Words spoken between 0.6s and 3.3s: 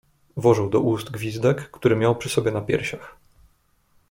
do ust gwizdek, który miał przy sobie na piersiach."